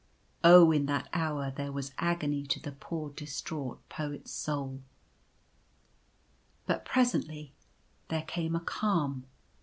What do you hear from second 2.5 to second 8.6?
the poor dis traught Poet's soul. But presently there came